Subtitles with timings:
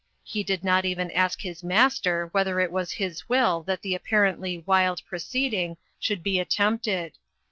[0.23, 4.57] He did not even ask his Master whether it was his will that the apparently"
[4.65, 7.19] wild proceeding" should be attempted.